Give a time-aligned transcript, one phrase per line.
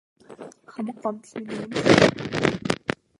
[0.71, 2.07] Хамаг гомдол минь үүнд л байна.